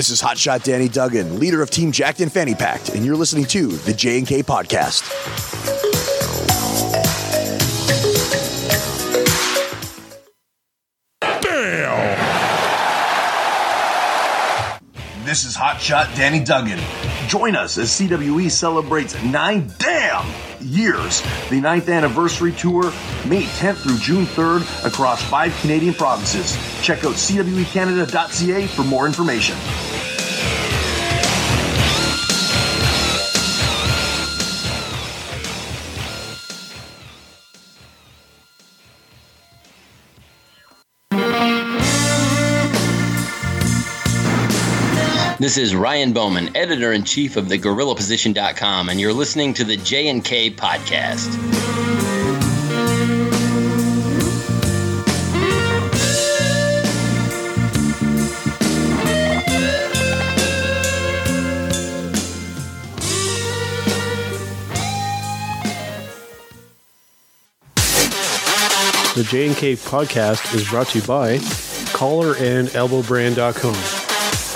[0.00, 3.44] This is Hotshot Danny Duggan, leader of Team Jacked and Fanny Packed, and you're listening
[3.44, 5.02] to the J&K Podcast.
[15.26, 16.80] This is Hotshot Danny Duggan.
[17.28, 20.26] Join us as CWE celebrates nine damn
[20.60, 21.22] years.
[21.50, 22.84] The ninth anniversary tour,
[23.26, 26.56] May 10th through June 3rd, across five Canadian provinces.
[26.82, 29.56] Check out cwecanada.ca for more information.
[45.40, 49.78] This is Ryan Bowman, editor in chief of the GorillaPosition.com, and you're listening to the
[49.78, 51.30] J and K podcast.
[69.14, 73.99] The J&K podcast is brought to you by collarandelbowbrand.com.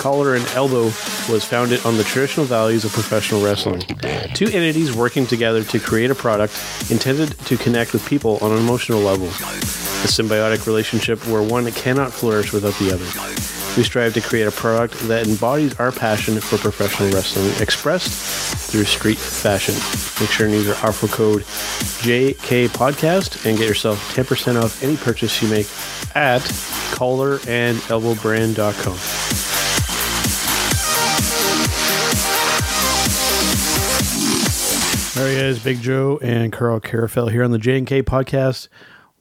[0.05, 0.91] Collar and Elbow
[1.31, 3.81] was founded on the traditional values of professional wrestling.
[4.35, 6.53] Two entities working together to create a product
[6.91, 9.25] intended to connect with people on an emotional level.
[9.25, 13.05] A symbiotic relationship where one cannot flourish without the other.
[13.75, 18.11] We strive to create a product that embodies our passion for professional wrestling expressed
[18.69, 19.73] through street fashion.
[20.21, 21.41] Make sure and use our offer code
[22.05, 25.65] JK Podcast and get yourself 10% off any purchase you make
[26.13, 26.43] at
[26.93, 29.44] collarandelbowbrand.com.
[35.17, 38.67] All right, is, Big Joe and Carl Carafel here on the J&K Podcast.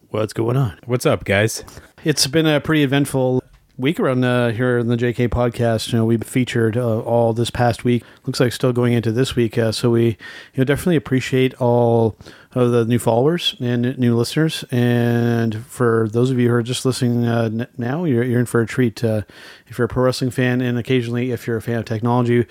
[0.09, 0.77] What's going on?
[0.87, 1.62] What's up, guys?
[2.03, 3.44] It's been a pretty eventful
[3.77, 5.93] week around uh, here in the JK podcast.
[5.93, 8.04] You know, we've featured uh, all this past week.
[8.25, 9.59] Looks like still going into this week.
[9.59, 10.16] Uh, so we, you
[10.59, 12.16] know, definitely appreciate all
[12.54, 14.65] of the new followers and new listeners.
[14.71, 18.60] And for those of you who are just listening uh, now, you're, you're in for
[18.60, 19.03] a treat.
[19.03, 19.22] Uh,
[19.66, 22.47] if you're a pro wrestling fan, and occasionally if you're a fan of technology,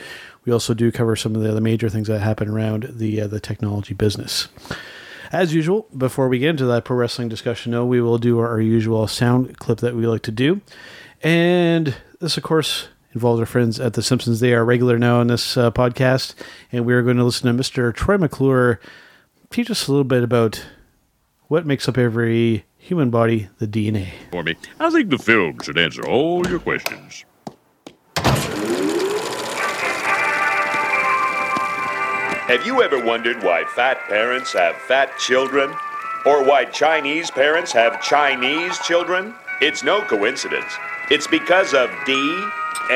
[0.45, 3.27] we also do cover some of the other major things that happen around the uh,
[3.27, 4.47] the technology business.
[5.31, 8.61] As usual, before we get into that pro wrestling discussion, though, we will do our
[8.61, 10.61] usual sound clip that we like to do.
[11.23, 14.41] And this, of course, involves our friends at The Simpsons.
[14.41, 16.35] They are regular now on this uh, podcast.
[16.71, 17.91] And we are going to listen to Mr.
[17.95, 18.79] Troy McClure
[19.53, 20.65] teach us a little bit about
[21.47, 24.09] what makes up every human body, the DNA.
[24.31, 24.55] for me.
[24.79, 27.23] I think the film should answer all your questions.
[32.53, 35.73] Have you ever wondered why fat parents have fat children?
[36.23, 39.33] Or why Chinese parents have Chinese children?
[39.59, 40.71] It's no coincidence.
[41.09, 42.93] It's because of DNA.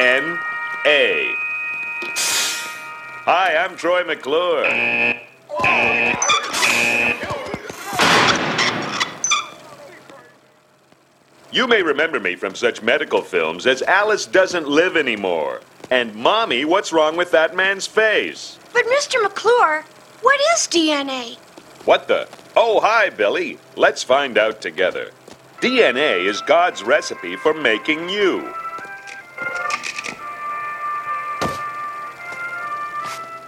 [3.25, 4.63] Hi, I'm Troy McClure.
[11.49, 16.65] You may remember me from such medical films as Alice Doesn't Live Anymore and Mommy,
[16.65, 18.59] What's Wrong with That Man's Face?
[18.73, 19.23] But Mr.
[19.23, 19.85] McClure,
[20.21, 21.37] what is DNA?
[21.85, 22.27] What the?
[22.57, 23.59] Oh, hi, Billy.
[23.77, 25.11] Let's find out together.
[25.61, 28.53] DNA is God's recipe for making you.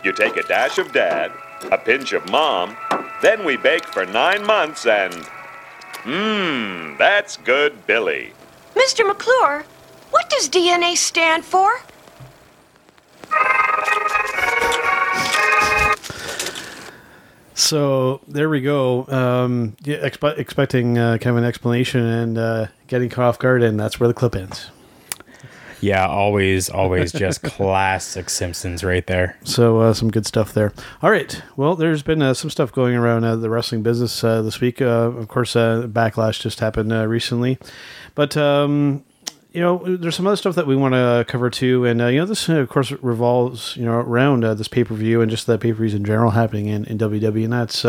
[0.05, 1.33] You take a dash of dad,
[1.69, 2.77] a pinch of mom,
[3.21, 5.27] then we bake for nine months and.
[6.03, 8.33] Mmm, that's good, Billy.
[8.75, 9.05] Mr.
[9.05, 9.65] McClure,
[10.11, 11.81] what does DNA stand for?
[17.53, 19.05] So there we go.
[19.07, 23.61] Um, yeah, expe- expecting uh, kind of an explanation and uh, getting caught off guard,
[23.61, 24.71] and that's where the clip ends.
[25.81, 29.37] Yeah, always, always just classic Simpsons right there.
[29.43, 30.73] So uh, some good stuff there.
[31.01, 31.41] All right.
[31.55, 34.81] Well, there's been uh, some stuff going around uh, the wrestling business uh, this week.
[34.81, 37.57] Uh, of course, uh, Backlash just happened recently,
[38.15, 39.03] but um,
[39.51, 41.85] you know, there's some other stuff that we want to cover too.
[41.85, 44.83] And uh, you know, this uh, of course revolves you know around uh, this pay
[44.83, 47.53] per view and just the pay per views in general happening in, in WWE, and
[47.53, 47.85] that's.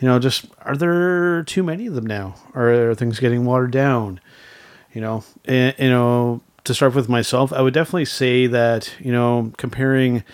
[0.00, 2.34] You know, just are there too many of them now?
[2.52, 4.20] Are things getting watered down?
[4.92, 9.12] You know, and, you know, to start with myself, I would definitely say that you
[9.12, 10.24] know, comparing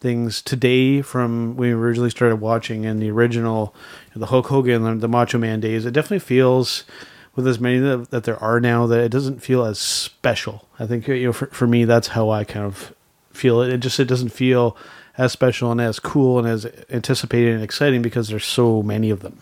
[0.00, 3.74] things today from when we originally started watching and the original,
[4.14, 6.84] the Hulk Hogan, and the Macho Man days, it definitely feels
[7.34, 10.68] with as many that, that there are now that it doesn't feel as special.
[10.78, 12.92] I think you know, for, for me, that's how I kind of
[13.32, 13.72] feel it.
[13.72, 14.76] It just it doesn't feel
[15.16, 19.20] as special and as cool and as anticipated and exciting because there's so many of
[19.20, 19.38] them.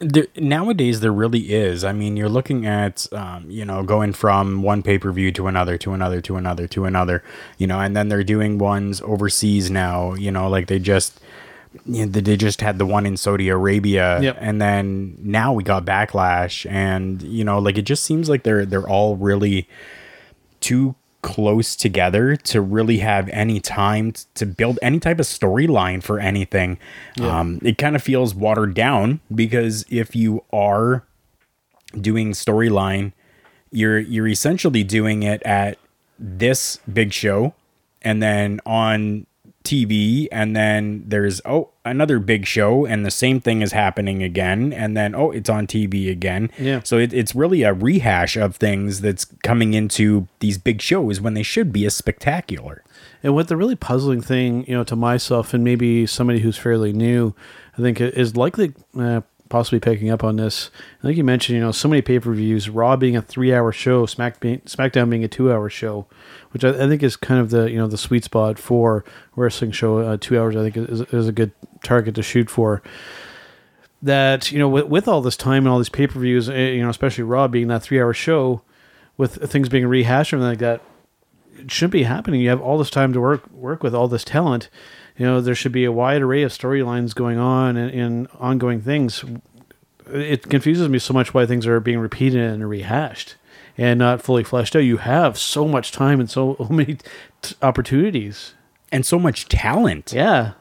[0.00, 1.82] There, nowadays, there really is.
[1.84, 5.48] I mean, you're looking at, um, you know, going from one pay per view to
[5.48, 7.22] another, to another, to another, to another,
[7.58, 11.20] you know, and then they're doing ones overseas now, you know, like they just.
[11.84, 14.38] You know, they just had the one in Saudi Arabia, Yep.
[14.40, 18.64] and then now we got backlash, and you know, like it just seems like they're
[18.64, 19.68] they're all really
[20.60, 26.02] too close together to really have any time t- to build any type of storyline
[26.02, 26.78] for anything.
[27.20, 31.04] Um, it kind of feels watered down because if you are
[32.00, 33.12] doing storyline,
[33.70, 35.78] you're you're essentially doing it at
[36.18, 37.54] this big show
[38.02, 39.26] and then on
[39.64, 44.72] TV and then there's oh another big show and the same thing is happening again
[44.72, 46.50] and then oh it's on TV again.
[46.58, 46.80] Yeah.
[46.84, 51.34] So it, it's really a rehash of things that's coming into these big shows when
[51.34, 52.82] they should be a spectacular.
[53.22, 56.92] And what the really puzzling thing, you know, to myself and maybe somebody who's fairly
[56.92, 57.34] new,
[57.76, 60.70] I think is likely uh, possibly picking up on this.
[61.00, 63.54] I think you mentioned, you know, so many pay per views, Raw being a three
[63.54, 66.06] hour show, Smack being, SmackDown being a two hour show,
[66.50, 69.04] which I, I think is kind of the you know the sweet spot for
[69.36, 69.98] wrestling show.
[69.98, 71.52] Uh, two hours, I think, is, is a good
[71.82, 72.82] target to shoot for.
[74.00, 76.82] That you know, with, with all this time and all these pay per views, you
[76.82, 78.62] know, especially Raw being that three hour show,
[79.16, 80.80] with things being rehashed and like that,
[81.58, 82.40] it shouldn't be happening.
[82.40, 84.70] You have all this time to work work with all this talent.
[85.18, 88.80] You know, there should be a wide array of storylines going on and, and ongoing
[88.80, 89.24] things.
[90.12, 93.34] It confuses me so much why things are being repeated and rehashed
[93.76, 94.80] and not fully fleshed out.
[94.80, 96.98] You have so much time and so many
[97.42, 98.54] t- opportunities.
[98.90, 100.12] And so much talent.
[100.14, 100.52] Yeah,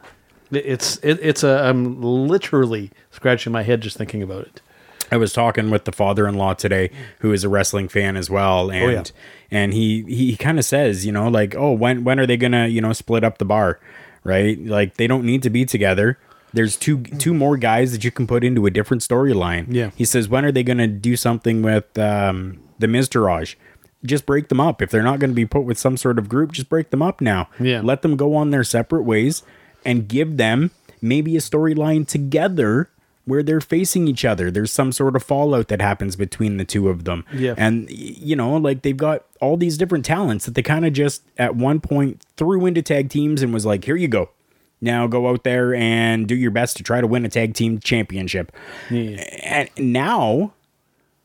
[0.51, 1.63] it's it, it's a.
[1.63, 4.61] I'm literally scratching my head just thinking about it.
[5.09, 8.71] I was talking with the father-in-law today, who is a wrestling fan as well, oh,
[8.71, 9.11] and
[9.49, 9.59] yeah.
[9.59, 12.67] and he he kind of says, you know, like, oh, when when are they gonna,
[12.67, 13.79] you know, split up the bar,
[14.27, 14.63] right?
[14.63, 16.19] Like they don't need to be together.
[16.53, 19.65] There's two two more guys that you can put into a different storyline.
[19.69, 19.91] Yeah.
[19.95, 23.55] he says, when are they gonna do something with um, the Miztourage?
[24.05, 24.81] Just break them up.
[24.81, 27.01] If they're not going to be put with some sort of group, just break them
[27.01, 27.49] up now.
[27.59, 27.81] Yeah.
[27.83, 29.41] let them go on their separate ways,
[29.83, 30.69] and give them
[31.01, 32.89] maybe a storyline together
[33.27, 34.49] where they're facing each other.
[34.49, 37.25] There's some sort of fallout that happens between the two of them.
[37.33, 37.55] Yeah.
[37.57, 41.23] And, you know, like they've got all these different talents that they kind of just
[41.37, 44.29] at one point threw into tag teams and was like, here you go.
[44.79, 47.79] Now go out there and do your best to try to win a tag team
[47.79, 48.53] championship.
[48.89, 50.53] And now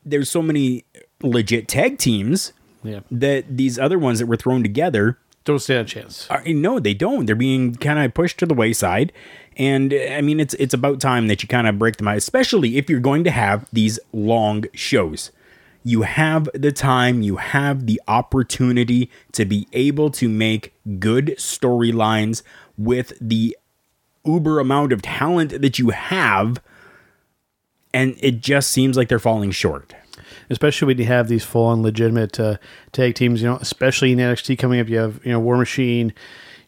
[0.05, 0.85] there's so many
[1.23, 2.53] legit tag teams
[2.83, 6.29] Yeah, that these other ones that were thrown together don't stand a chance.
[6.31, 7.27] are, no, they don't.
[7.27, 9.13] They're being kind of pushed to the wayside,
[9.57, 12.79] and I mean, it's it's about time that you kind of break them out, especially
[12.79, 15.31] if you're going to have these long shows.
[15.85, 22.43] You have the time, you have the opportunity to be able to make good storylines
[22.79, 23.57] with the
[24.25, 26.63] uber amount of talent that you have,
[27.93, 29.95] and it just seems like they're falling short.
[30.51, 32.57] especially when you have these full on legitimate uh,
[32.93, 33.43] tag teams.
[33.43, 36.13] You know, especially in NXT coming up, you have you know War Machine,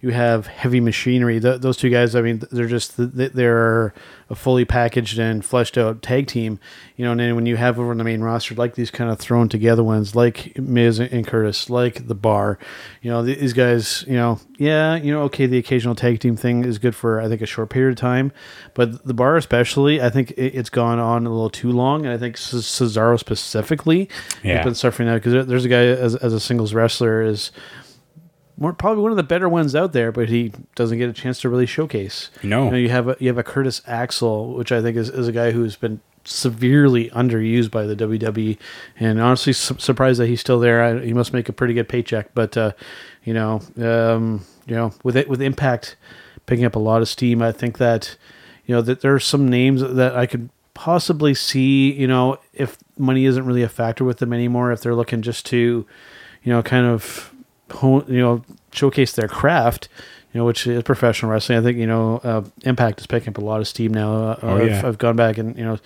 [0.05, 1.41] you have Heavy Machinery.
[1.41, 3.95] Th- those two guys, I mean, they're just th- they're
[4.29, 6.61] a fully packaged and fleshed out tag team.
[6.97, 9.11] You know, and then when you have over on the main roster like these kind
[9.11, 12.59] of thrown together ones, like Miz and Curtis, like the Bar,
[13.03, 16.65] you know, these guys, you know, yeah, you know, okay, the occasional tag team thing
[16.65, 18.31] is good for I think a short period of time,
[18.75, 22.15] but the Bar especially, I think it, it's gone on a little too long, and
[22.15, 24.09] I think Ce- Cesaro specifically
[24.43, 24.57] Yeah.
[24.59, 27.51] has been suffering that because there's a guy as, as a singles wrestler is
[28.57, 31.41] more probably one of the better ones out there, but he doesn't get a chance
[31.41, 32.31] to really showcase.
[32.43, 32.67] No.
[32.67, 35.29] you, know, you have a, you have a Curtis Axel, which I think is, is
[35.29, 38.59] a guy who's been severely underused by the WWE,
[38.99, 40.83] and honestly su- surprised that he's still there.
[40.83, 42.73] I, he must make a pretty good paycheck, but uh,
[43.25, 45.97] you know, um, you know, with it with Impact
[46.47, 48.17] picking up a lot of steam, I think that
[48.67, 51.93] you know that there are some names that I could possibly see.
[51.93, 55.45] You know, if money isn't really a factor with them anymore, if they're looking just
[55.47, 55.87] to,
[56.43, 57.34] you know, kind of
[57.75, 59.89] hone, you know, showcase their craft.
[60.33, 61.59] You know, which is professional wrestling.
[61.59, 64.15] I think you know, uh, Impact is picking up a lot of steam now.
[64.15, 64.83] Uh, Oh, I've, yeah.
[64.85, 65.79] I've gone back and you know,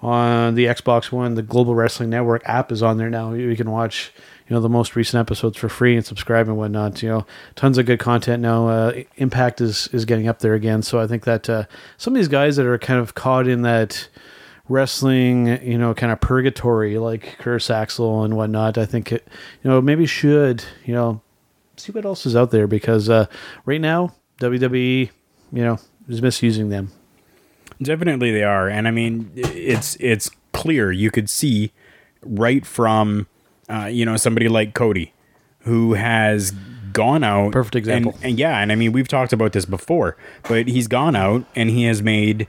[0.00, 3.34] on the Xbox One, the Global Wrestling Network app is on there now.
[3.34, 4.10] You can watch
[4.48, 7.02] you know the most recent episodes for free and subscribe and whatnot.
[7.02, 8.68] You know, tons of good content now.
[8.68, 10.82] Uh, Impact is is getting up there again.
[10.82, 11.64] So I think that uh,
[11.98, 14.08] some of these guys that are kind of caught in that
[14.68, 19.26] wrestling, you know, kind of purgatory, like Curtis Axel and whatnot, I think it,
[19.62, 21.20] you know, maybe should, you know,
[21.80, 23.26] see what else is out there because uh,
[23.64, 25.10] right now WWE,
[25.52, 26.90] you know, is misusing them.
[27.82, 31.72] Definitely they are, and I mean it's it's clear you could see
[32.22, 33.26] right from
[33.68, 35.14] uh, you know somebody like Cody
[35.60, 36.52] who has
[36.92, 38.12] gone out Perfect example.
[38.16, 40.16] and, and yeah and I mean we've talked about this before
[40.48, 42.48] but he's gone out and he has made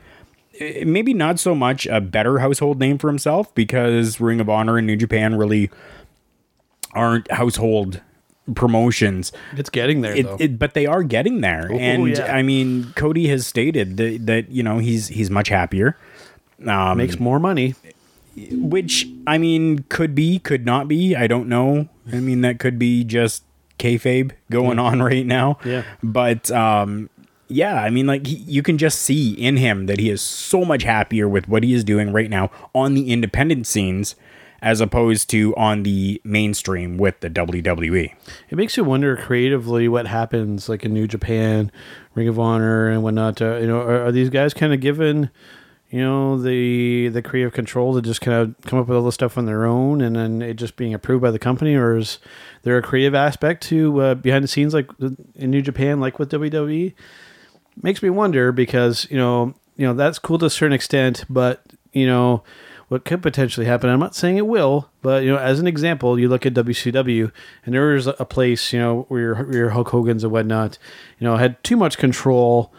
[0.59, 4.77] eh, maybe not so much a better household name for himself because Ring of Honor
[4.77, 5.69] and New Japan really
[6.93, 8.01] aren't household
[8.55, 9.31] promotions.
[9.55, 10.37] It's getting there It, though.
[10.39, 12.33] it, but they are getting there, Oh, and yeah.
[12.33, 15.97] I mean, Cody has stated that, that you know he's he's much happier.
[16.65, 17.75] Um, Makes more money.
[18.51, 21.15] which I mean could be, could not be.
[21.15, 21.87] I don't know.
[22.11, 23.43] I mean that could be just
[23.79, 25.57] kayfabe going on right now.
[25.65, 25.83] Yeah.
[26.03, 27.09] But um,
[27.47, 30.63] yeah, I mean like he, you can just see in him that he is so
[30.63, 34.15] much happier with what he is doing right now on the independent scenes
[34.61, 37.31] as opposed to on the mainstream with the.
[37.45, 38.13] WWE.
[38.49, 41.71] It makes you wonder creatively what happens, like in New Japan,
[42.15, 43.41] Ring of Honor, and whatnot.
[43.41, 45.29] Uh, you know, are, are these guys kind of given,
[45.89, 49.11] you know, the the creative control to just kind of come up with all the
[49.11, 52.19] stuff on their own, and then it just being approved by the company, or is
[52.63, 54.89] there a creative aspect to uh, behind the scenes, like
[55.35, 56.93] in New Japan, like with WWE?
[57.81, 61.63] Makes me wonder because you know, you know, that's cool to a certain extent, but
[61.93, 62.43] you know.
[62.91, 63.89] What could potentially happen?
[63.89, 67.31] I'm not saying it will, but you know, as an example, you look at WCW,
[67.65, 70.77] and there is a place, you know, where your, Hulk Hogan's and whatnot,
[71.17, 72.73] you know, had too much control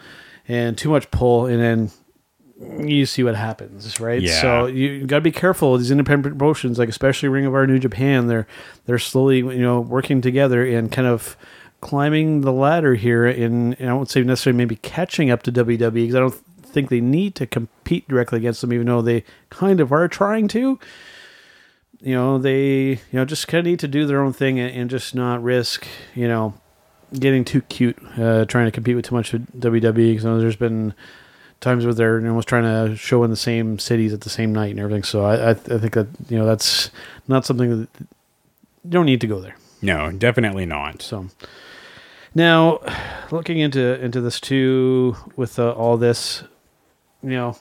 [0.47, 4.21] and too much pull, and then you see what happens, right?
[4.21, 4.39] Yeah.
[4.39, 7.79] So you got to be careful these independent promotions, like especially Ring of Honor, New
[7.79, 8.27] Japan.
[8.27, 8.45] They're
[8.85, 11.35] they're slowly, you know, working together and kind of
[11.81, 13.25] climbing the ladder here.
[13.25, 16.39] In and I won't say necessarily maybe catching up to WWE because I don't
[16.73, 20.47] think they need to compete directly against them, even though they kind of are trying
[20.49, 20.79] to.
[22.01, 24.75] You know, they you know just kind of need to do their own thing and,
[24.75, 26.53] and just not risk, you know,
[27.13, 29.93] getting too cute, uh, trying to compete with too much with WWE.
[29.93, 30.93] Because there's been
[31.61, 34.71] times where they're almost trying to show in the same cities at the same night
[34.71, 35.03] and everything.
[35.03, 36.91] So I, I, I think that you know that's
[37.27, 37.89] not something that
[38.83, 39.55] you don't need to go there.
[39.81, 41.01] No, definitely not.
[41.01, 41.29] So
[42.35, 42.79] now,
[43.31, 46.43] looking into into this too, with uh, all this,
[47.23, 47.55] you know,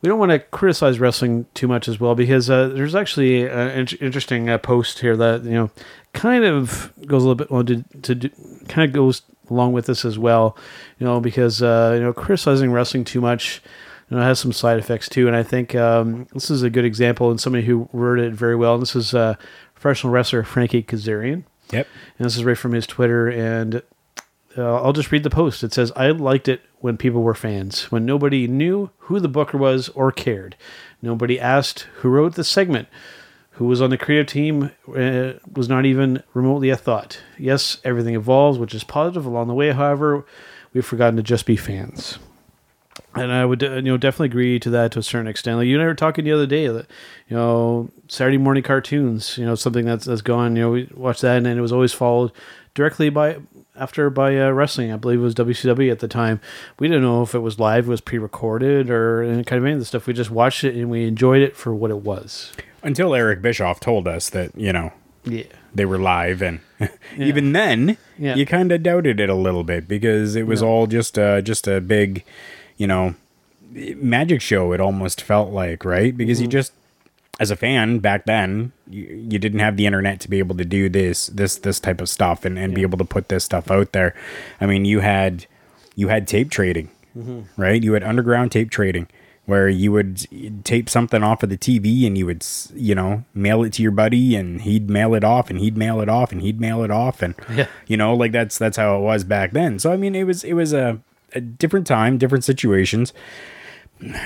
[0.00, 3.70] we don't want to criticize wrestling too much as well because uh, there's actually an
[3.70, 5.70] in- interesting uh, post here that you know
[6.12, 8.30] kind of goes a little bit well, to, to do,
[8.68, 10.56] kind of goes along with this as well,
[10.98, 13.62] you know, because uh, you know criticizing wrestling too much.
[14.10, 16.86] You know, has some side effects too, and I think um, this is a good
[16.86, 18.72] example and somebody who worded it very well.
[18.72, 19.34] And this is uh,
[19.74, 21.44] professional wrestler Frankie Kazarian.
[21.72, 21.86] Yep.
[22.18, 23.28] And this is right from his Twitter.
[23.28, 23.82] And
[24.58, 25.62] uh, I'll just read the post.
[25.62, 29.56] It says, I liked it when people were fans, when nobody knew who the booker
[29.56, 30.56] was or cared.
[31.00, 32.88] Nobody asked who wrote the segment,
[33.52, 37.20] who was on the creative team, uh, was not even remotely a thought.
[37.38, 39.70] Yes, everything evolves, which is positive along the way.
[39.72, 40.26] However,
[40.72, 42.18] we've forgotten to just be fans.
[43.14, 45.56] And I would, uh, you know, definitely agree to that to a certain extent.
[45.58, 46.86] Like you and I were talking the other day, that
[47.28, 50.56] you know, Saturday morning cartoons, you know, something that's that's gone.
[50.56, 52.32] You know, we watched that, and it was always followed
[52.74, 53.38] directly by
[53.78, 54.92] after by uh, wrestling.
[54.92, 56.40] I believe it was WCW at the time.
[56.78, 59.74] We didn't know if it was live, it was pre-recorded, or any kind of any
[59.74, 60.06] of the stuff.
[60.06, 62.52] We just watched it and we enjoyed it for what it was.
[62.82, 64.92] Until Eric Bischoff told us that, you know,
[65.24, 65.44] Yeah,
[65.74, 66.60] they were live and
[67.18, 68.34] even then Yeah.
[68.36, 71.66] you kind of doubted it a little bit because it was all just a just
[71.68, 72.24] a big
[72.76, 73.14] you know
[73.96, 76.72] magic show it almost felt like right because you just
[77.38, 80.64] as a fan back then you, you didn't have the internet to be able to
[80.64, 83.70] do this this this type of stuff and, and be able to put this stuff
[83.70, 84.14] out there
[84.60, 85.46] i mean you had
[85.94, 87.40] you had tape trading mm-hmm.
[87.60, 89.06] right you had underground tape trading
[89.48, 90.26] where you would
[90.62, 93.90] tape something off of the TV and you would, you know, mail it to your
[93.90, 96.90] buddy and he'd mail it off and he'd mail it off and he'd mail it
[96.90, 97.66] off and Yeah.
[97.86, 99.78] you know, like that's that's how it was back then.
[99.78, 101.00] So I mean, it was it was a,
[101.32, 103.14] a different time, different situations.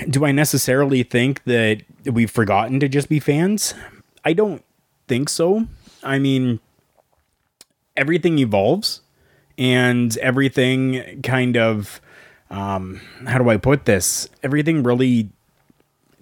[0.09, 3.75] Do I necessarily think that we've forgotten to just be fans?
[4.25, 4.65] I don't
[5.09, 5.67] think so.
[6.03, 6.61] I mean,
[7.97, 9.01] everything evolves
[9.59, 12.01] and everything kind of
[12.51, 14.29] um how do I put this?
[14.43, 15.31] Everything really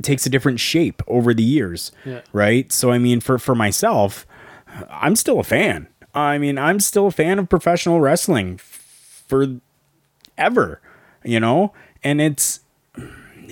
[0.03, 1.93] takes a different shape over the years.
[2.05, 2.21] Yeah.
[2.33, 2.71] Right?
[2.73, 4.27] So I mean for for myself,
[4.89, 5.89] I'm still a fan.
[6.15, 9.61] I mean, I'm still a fan of professional wrestling f- for
[10.37, 10.81] ever,
[11.25, 11.73] you know?
[12.03, 12.61] And it's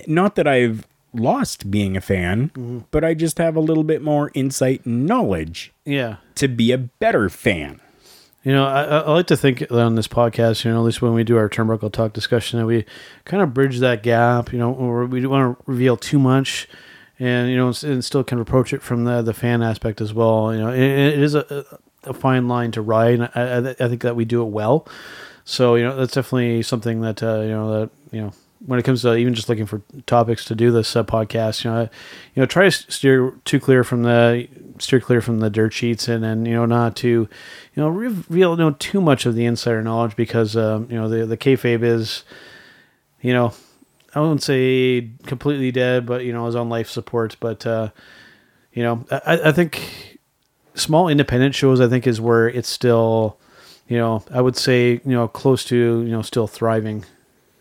[0.07, 4.31] not that I've lost being a fan, but I just have a little bit more
[4.33, 6.17] insight and knowledge yeah.
[6.35, 7.81] to be a better fan.
[8.43, 11.13] You know, I, I like to think on this podcast, you know, at least when
[11.13, 12.85] we do our turnbuckle talk discussion, that we
[13.25, 16.67] kind of bridge that gap, you know, or we don't want to reveal too much
[17.19, 20.13] and, you know, and still kind of approach it from the, the fan aspect as
[20.13, 20.53] well.
[20.53, 21.65] You know, it, it is a,
[22.03, 23.19] a fine line to ride.
[23.19, 24.87] And I, I, I think that we do it well.
[25.43, 28.33] So, you know, that's definitely something that, uh, you know, that, you know,
[28.65, 31.71] when it comes to even just looking for topics to do this uh, podcast, you
[31.71, 34.47] know, you know, try to steer too clear from the
[34.79, 37.27] steer clear from the dirt sheets, and then you know not to, you
[37.75, 41.25] know, reveal you know too much of the insider knowledge because um, you know the
[41.25, 42.23] the kayfabe is,
[43.21, 43.53] you know,
[44.13, 47.37] I won't say completely dead, but you know, is on life support.
[47.39, 47.89] But uh,
[48.73, 50.19] you know, I, I think
[50.73, 53.37] small independent shows, I think, is where it's still,
[53.87, 57.05] you know, I would say, you know, close to, you know, still thriving.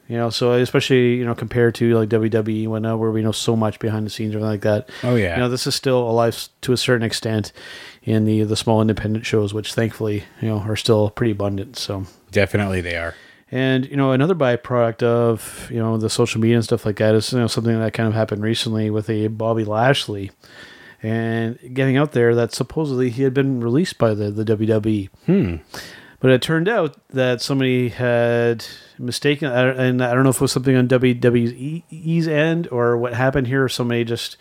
[0.08, 3.32] You know, so especially you know compared to like WWE, when uh, where we know
[3.32, 4.88] so much behind the scenes or anything like that.
[5.02, 5.34] Oh, yeah.
[5.34, 7.52] you know, this is still alive to a certain extent
[8.02, 11.76] in the the small independent shows, which thankfully you know are still pretty abundant.
[11.76, 13.14] So Definitely they are.
[13.50, 17.14] and you know, another byproduct of you know the social media and stuff like that
[17.14, 20.30] is you know something that kind of happened recently with a Bobby Lashley,
[21.02, 25.10] and getting out there that supposedly he had been released by the the WWE.
[25.26, 25.56] Hmm.
[26.20, 28.64] But it turned out that somebody had
[28.98, 33.46] mistaken, and I don't know if it was something on WWE's end or what happened
[33.46, 33.68] here.
[33.68, 34.36] Somebody just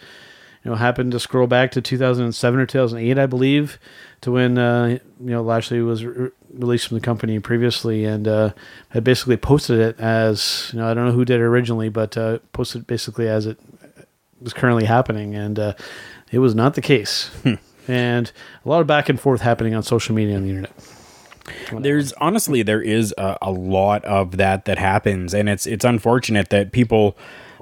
[0.64, 3.78] you know happened to scroll back to 2007 or 2008 i believe
[4.22, 8.52] to when uh, you know lashley was re- released from the company previously and uh,
[8.90, 12.18] had basically posted it as you know i don't know who did it originally but
[12.18, 13.60] uh, posted basically as it
[14.42, 15.36] was currently happening.
[15.36, 15.74] And uh,
[16.32, 17.32] it was not the case.
[17.90, 18.34] And
[18.66, 20.74] a lot of back and forth happening on social media and the internet
[21.72, 26.50] There's honestly there is a, a lot of that that happens, and it's it's unfortunate
[26.50, 27.18] that people,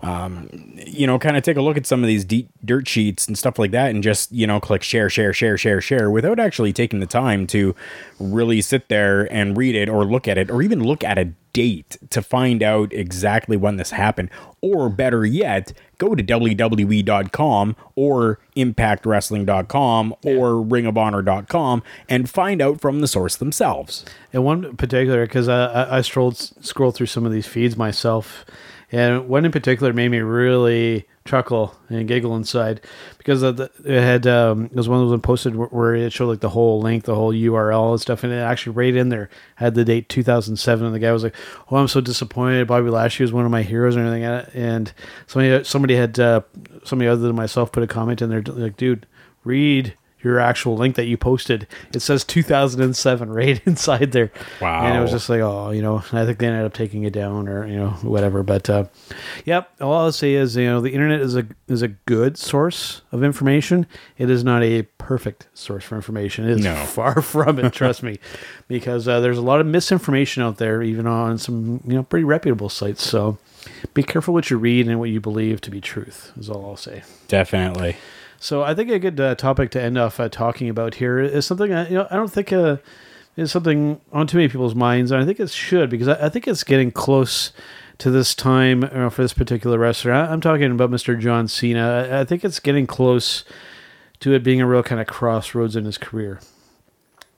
[0.06, 3.28] um, you know, kind of take a look at some of these deep dirt sheets
[3.28, 6.40] and stuff like that, and just you know click share, share, share, share, share, without
[6.40, 7.76] actually taking the time to
[8.20, 11.34] really sit there and read it or look at it, or even look at a
[11.54, 14.30] date to find out exactly when this happened,
[14.62, 23.08] or better yet, go to WWE.com or ImpactWrestling.com or RingOfHonor.com and find out from the
[23.08, 24.06] source themselves.
[24.32, 28.46] And one particular, because I, I, I strolled scrolled through some of these feeds myself,
[28.92, 32.80] and one in particular made me really chuckle and giggle inside
[33.18, 36.14] because the, it had um, it was one of those one posted where, where it
[36.14, 39.10] showed like the whole link, the whole URL and stuff, and it actually right in
[39.10, 41.36] there had the date 2007, and the guy was like,
[41.70, 42.68] "Oh, I'm so disappointed.
[42.68, 44.94] Bobby Lashley was one of my heroes and everything." And
[45.28, 46.42] somebody somebody had uh,
[46.84, 49.08] somebody other than myself put a comment in there like, "Dude,
[49.44, 49.96] read."
[50.26, 54.32] Your actual link that you posted, it says 2007 right inside there.
[54.60, 54.84] Wow.
[54.86, 57.14] And it was just like, oh, you know, I think they ended up taking it
[57.14, 58.42] down or you know whatever.
[58.42, 58.86] But uh,
[59.46, 63.04] yep, all I'll say is you know the internet is a is a good source
[63.12, 63.86] of information.
[64.18, 66.46] It is not a perfect source for information.
[66.50, 66.74] It is No.
[66.88, 67.72] far from it.
[67.72, 68.18] trust me,
[68.68, 72.24] because uh, there's a lot of misinformation out there, even on some you know pretty
[72.24, 73.04] reputable sites.
[73.04, 73.38] So
[73.94, 76.32] be careful what you read and what you believe to be truth.
[76.36, 77.04] Is all I'll say.
[77.28, 77.98] Definitely.
[78.46, 81.48] So I think a good uh, topic to end off uh, talking about here is
[81.48, 82.78] something I, you know I don't think uh,
[83.36, 86.30] is something on too many people's minds, and I think it should because I, I
[86.30, 87.52] think it's getting close
[87.98, 90.14] to this time you know, for this particular wrestler.
[90.14, 91.20] I, I'm talking about Mr.
[91.20, 92.08] John Cena.
[92.08, 93.46] I, I think it's getting close
[94.20, 96.40] to it being a real kind of crossroads in his career.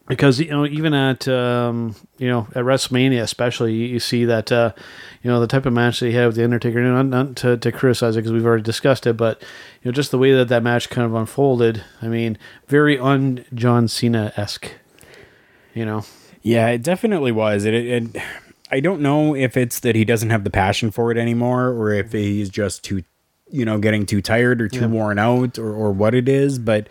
[0.08, 4.52] Because you know, even at um, you know at WrestleMania, especially, you, you see that
[4.52, 4.72] uh,
[5.22, 6.82] you know the type of match that he had with the Undertaker.
[6.82, 9.41] Not, not to, to criticize it because we've already discussed it, but
[9.82, 11.84] you know just the way that that match kind of unfolded.
[12.02, 14.72] I mean, very un John Cena esque.
[15.74, 16.06] You know,
[16.41, 17.65] Yeah, it definitely was.
[17.65, 18.24] It, it, it
[18.72, 21.91] I don't know if it's that he doesn't have the passion for it anymore or
[21.91, 23.04] if he's just too
[23.49, 26.88] you know getting too tired or too worn out or, or what it is but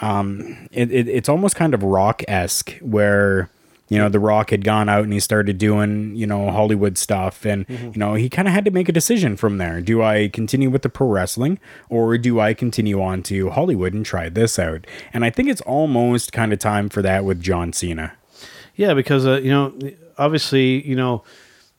[0.00, 3.50] um it, it it's almost kind of rock-esque where
[3.90, 7.44] you know the rock had gone out and he started doing you know hollywood stuff
[7.44, 9.80] and you know he kind of had to make a decision from there.
[9.80, 14.04] Do i continue with the pro wrestling or do i continue on to hollywood and
[14.04, 14.86] try this out?
[15.12, 18.12] And i think it's almost kind of time for that with john cena.
[18.78, 19.74] Yeah, because uh, you know,
[20.18, 21.24] obviously, you know,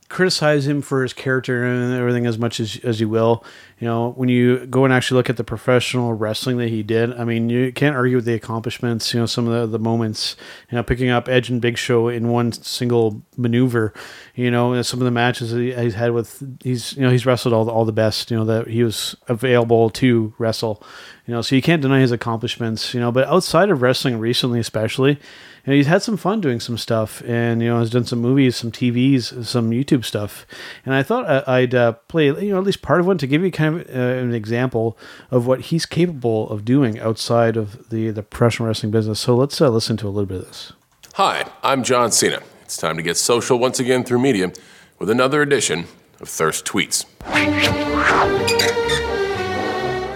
[0.10, 3.44] criticize him for his character and everything as much as as you will.
[3.80, 7.14] You know, when you go and actually look at the professional wrestling that he did,
[7.14, 9.14] I mean, you can't argue with the accomplishments.
[9.14, 10.36] You know, some of the, the moments,
[10.70, 13.94] you know, picking up Edge and Big Show in one single maneuver.
[14.36, 17.26] You know, some of the matches that he- he's had with he's you know he's
[17.26, 18.32] wrestled all the, all the best.
[18.32, 20.84] You know that he was available to wrestle.
[21.28, 22.94] You know, so you can't deny his accomplishments.
[22.94, 25.20] You know, but outside of wrestling recently, especially,
[25.68, 28.56] know, he's had some fun doing some stuff, and you know, has done some movies,
[28.56, 30.46] some TVs, some YouTube stuff.
[30.86, 33.28] And I thought I- I'd uh, play, you know, at least part of one to
[33.28, 34.98] give you kind of uh, an example
[35.32, 39.20] of what he's capable of doing outside of the the professional wrestling business.
[39.20, 40.74] So let's uh, listen to a little bit of this.
[41.16, 42.42] Hi, I'm John Cena.
[42.62, 44.52] It's time to get social once again through media
[45.00, 45.86] with another edition
[46.22, 47.06] of Thirst Tweets.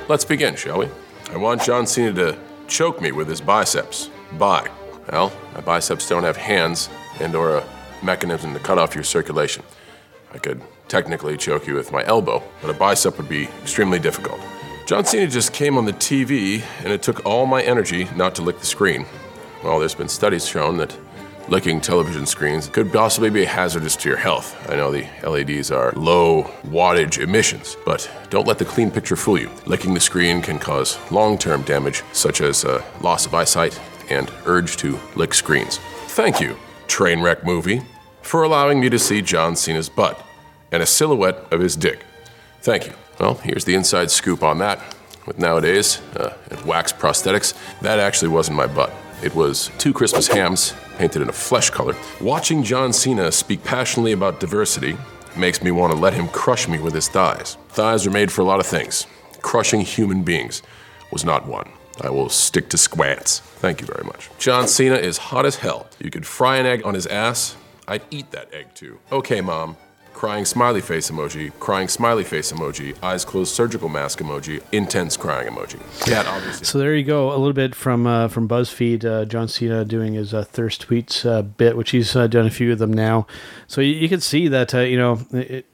[0.09, 0.89] Let's begin, shall we?
[1.31, 4.09] I want John Cena to choke me with his biceps.
[4.37, 4.69] Bye.
[5.11, 6.89] Well, my biceps don't have hands
[7.19, 7.63] and or a
[8.01, 9.63] mechanism to cut off your circulation.
[10.33, 14.39] I could technically choke you with my elbow, but a bicep would be extremely difficult.
[14.85, 18.41] John Cena just came on the TV, and it took all my energy not to
[18.41, 19.05] lick the screen.
[19.63, 20.95] Well, there's been studies shown that
[21.47, 24.69] licking television screens could possibly be hazardous to your health.
[24.69, 29.39] I know the LEDs are low wattage emissions, but don't let the clean picture fool
[29.39, 29.51] you.
[29.65, 34.31] Licking the screen can cause long term damage, such as uh, loss of eyesight and
[34.45, 35.77] urge to lick screens.
[36.07, 37.81] Thank you, Trainwreck Movie,
[38.21, 40.23] for allowing me to see John Cena's butt
[40.71, 42.05] and a silhouette of his dick.
[42.61, 42.93] Thank you.
[43.19, 44.79] Well, here's the inside scoop on that.
[45.25, 46.33] With nowadays, uh,
[46.65, 48.91] wax prosthetics, that actually wasn't my butt.
[49.23, 51.95] It was two Christmas hams painted in a flesh color.
[52.19, 54.97] Watching John Cena speak passionately about diversity
[55.37, 57.57] makes me want to let him crush me with his thighs.
[57.69, 59.07] Thighs are made for a lot of things.
[59.41, 60.61] Crushing human beings
[61.11, 61.69] was not one.
[62.01, 63.39] I will stick to squats.
[63.39, 64.29] Thank you very much.
[64.39, 65.87] John Cena is hot as hell.
[65.99, 67.55] You could fry an egg on his ass.
[67.87, 68.99] I'd eat that egg too.
[69.11, 69.77] Okay, mom.
[70.13, 75.49] Crying smiley face emoji, crying smiley face emoji, eyes closed surgical mask emoji, intense crying
[75.49, 75.79] emoji.
[76.05, 76.65] That obviously.
[76.65, 79.03] So there you go, a little bit from uh, from BuzzFeed.
[79.03, 82.51] Uh, John Cena doing his uh, thirst tweets uh, bit, which he's uh, done a
[82.51, 83.27] few of them now.
[83.67, 85.65] So you, you can see that uh, you know it,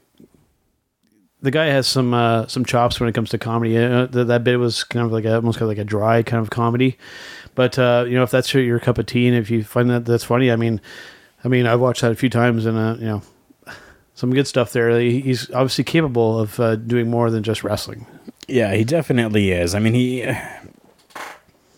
[1.41, 3.75] the guy has some uh, some chops when it comes to comedy.
[3.78, 6.41] That, that bit was kind of like a, almost kind of like a dry kind
[6.41, 6.97] of comedy.
[7.56, 9.89] But uh, you know, if that's your, your cup of tea, and if you find
[9.89, 10.82] that that's funny, I mean,
[11.43, 13.21] I mean, I've watched that a few times, and uh, you know,
[14.15, 14.99] some good stuff there.
[14.99, 18.06] He- He's obviously capable of uh, doing more than just wrestling.
[18.47, 19.75] Yeah, he definitely is.
[19.75, 20.25] I mean, he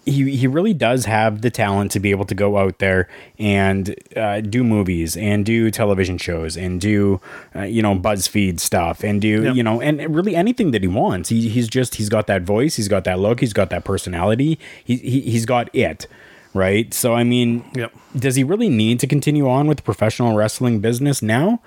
[0.06, 3.96] he he really does have the talent to be able to go out there and
[4.16, 7.22] uh, do movies and do television shows and do
[7.56, 9.56] uh, you know BuzzFeed stuff and do Yep.
[9.56, 11.30] you know and really anything that he wants.
[11.30, 14.58] He, he's just he's got that voice, he's got that look, he's got that personality.
[14.84, 16.08] He, he he's got it.
[16.54, 16.94] Right.
[16.94, 17.94] So I mean, Yep.
[18.18, 21.62] does he really need to continue on with the professional wrestling business now?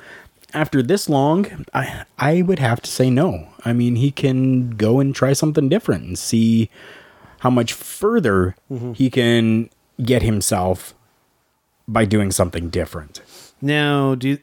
[0.53, 3.49] After this long, I I would have to say no.
[3.65, 6.69] I mean, he can go and try something different and see
[7.45, 8.57] how much further
[8.95, 9.69] he can
[10.03, 10.95] get himself
[11.87, 13.21] by doing something different.
[13.61, 14.39] Now, do you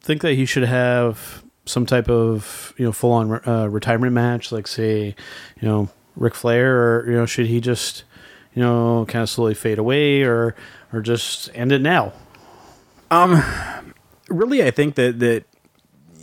[0.00, 4.52] think that he should have some type of you know full on uh, retirement match,
[4.52, 5.16] like say,
[5.60, 8.04] you know, Ric Flair, or you know, should he just
[8.54, 10.54] you know kind of slowly fade away, or
[10.92, 12.12] or just end it now?
[13.10, 13.42] Um,
[14.28, 15.44] Really, I think that that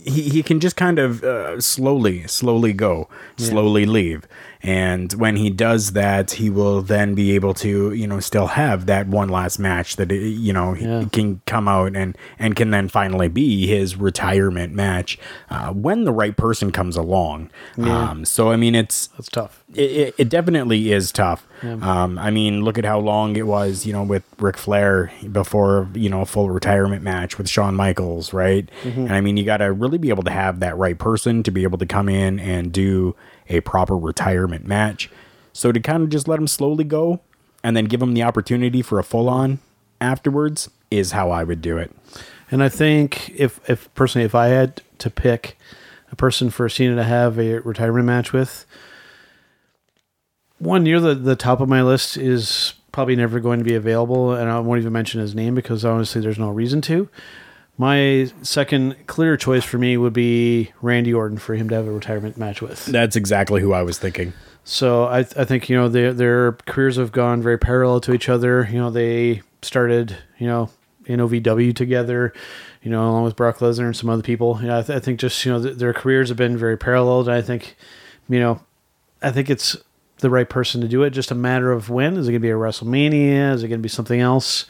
[0.05, 3.07] he, he can just kind of uh, slowly, slowly go,
[3.37, 4.27] slowly leave.
[4.63, 8.85] And when he does that, he will then be able to, you know, still have
[8.85, 11.03] that one last match that, uh, you know, he Yeah.
[11.11, 16.13] can come out and, and can then finally be his retirement match uh, when the
[16.13, 17.49] right person comes along.
[17.77, 19.63] Um, so, I mean, it's, That's tough.
[19.73, 21.45] it, it, it definitely is tough.
[21.63, 25.87] Um, I mean, look at how long it was, you know, with Ric Flair before,
[25.93, 28.67] you know, a full retirement match with Shawn Michaels, right?
[28.83, 31.51] And I mean, you got to really be able to have that right person to
[31.51, 33.15] be able to come in and do
[33.49, 35.09] a proper retirement match.
[35.53, 37.21] So to kind of just let him slowly go
[37.63, 39.59] and then give him the opportunity for a full on
[40.01, 41.91] afterwards is how I would do it.
[42.51, 45.57] And I think if if personally, if I had to pick
[46.11, 48.65] a person for Cena to have a retirement match with,
[50.59, 54.33] one near the the top of my list is probably never going to be available,
[54.33, 57.09] and I won't even mention his name because honestly, there's no reason to.
[57.77, 61.91] My second clear choice for me would be Randy Orton for him to have a
[61.91, 62.85] retirement match with.
[62.85, 64.33] That's exactly who I was thinking.
[64.63, 68.29] So I, I think you know their their careers have gone very parallel to each
[68.29, 68.67] other.
[68.71, 70.69] You know they started you know
[71.05, 72.31] in OVW together,
[72.81, 74.59] you know along with Brock Lesnar and some other people.
[74.61, 76.77] You know I, th- I think just you know th- their careers have been very
[76.77, 77.21] parallel.
[77.21, 77.75] And I think
[78.29, 78.61] you know
[79.21, 79.75] I think it's
[80.19, 81.09] the right person to do it.
[81.09, 83.53] Just a matter of when is it going to be a WrestleMania?
[83.53, 84.65] Is it going to be something else?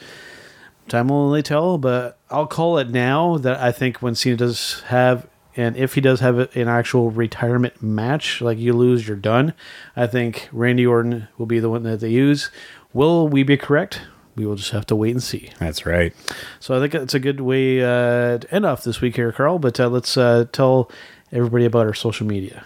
[0.87, 1.77] Time will only tell.
[1.77, 6.01] But I'll call it now that I think when Cena does have and if he
[6.01, 9.53] does have an actual retirement match, like you lose, you're done.
[9.95, 12.49] I think Randy Orton will be the one that they use.
[12.91, 14.01] Will we be correct?
[14.35, 15.51] We will just have to wait and see.
[15.59, 16.13] That's right.
[16.59, 19.59] So I think it's a good way uh, to end off this week here, Carl.
[19.59, 20.89] But uh, let's uh, tell
[21.31, 22.65] everybody about our social media.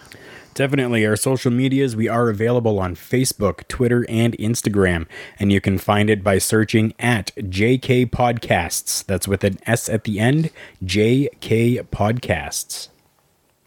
[0.58, 1.06] Definitely.
[1.06, 5.06] Our social medias, we are available on Facebook, Twitter, and Instagram.
[5.38, 9.06] And you can find it by searching at JK Podcasts.
[9.06, 10.50] That's with an S at the end,
[10.84, 12.88] JK Podcasts.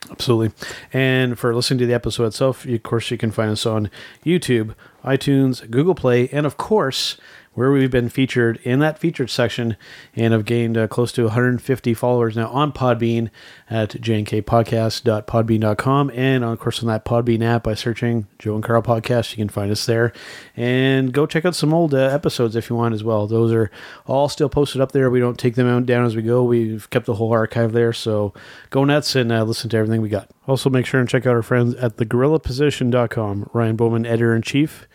[0.09, 0.51] Absolutely.
[0.91, 3.89] And for listening to the episode itself, of course, you can find us on
[4.25, 4.75] YouTube,
[5.05, 7.15] iTunes, Google Play, and of course,
[7.53, 9.75] where we've been featured in that featured section
[10.15, 13.29] and have gained uh, close to 150 followers now on Podbean
[13.69, 16.11] at jnkpodcast.podbean.com.
[16.15, 19.49] And of course, on that Podbean app by searching Joe and Carl Podcast, you can
[19.49, 20.13] find us there.
[20.55, 23.27] And go check out some old uh, episodes if you want as well.
[23.27, 23.69] Those are
[24.05, 25.09] all still posted up there.
[25.09, 26.43] We don't take them out down as we go.
[26.43, 27.91] We've kept the whole archive there.
[27.91, 28.33] So
[28.69, 30.29] go nuts and uh, listen to everything we got.
[30.47, 33.49] Also, make sure and check out our friends at thegorillaposition.com.
[33.53, 34.87] Ryan Bowman, editor in chief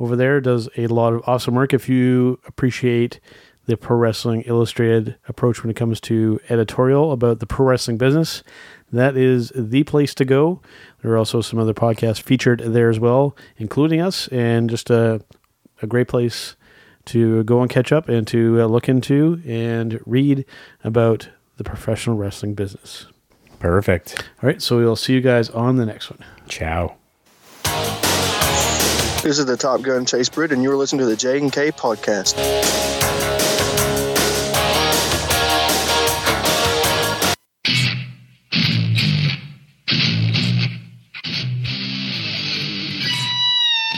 [0.00, 1.72] over there, does a lot of awesome work.
[1.72, 3.20] If you appreciate
[3.66, 8.42] the Pro Wrestling Illustrated approach when it comes to editorial about the pro wrestling business,
[8.90, 10.60] that is the place to go.
[11.02, 15.22] There are also some other podcasts featured there as well, including us, and just a,
[15.82, 16.56] a great place
[17.06, 20.44] to go and catch up and to uh, look into and read
[20.82, 23.06] about the professional wrestling business.
[23.58, 24.24] Perfect.
[24.42, 26.24] All right, so we'll see you guys on the next one.
[26.48, 26.99] Ciao.
[29.22, 31.70] This is the Top Gun Chase Britt, and you're listening to the J and K
[31.70, 32.36] podcast.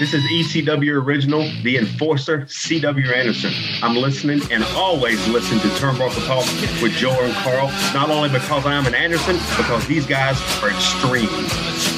[0.01, 3.13] This is ECW Original, the enforcer, C.W.
[3.13, 3.53] Anderson.
[3.81, 6.45] I'm listening and always listen to Turnbuckle Talk
[6.83, 10.71] with Joe and Carl, not only because I am an Anderson, because these guys are
[10.71, 11.92] extreme.